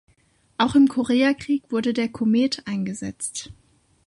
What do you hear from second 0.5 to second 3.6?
Auch im Koreakrieg wurde der Comet eingesetzt.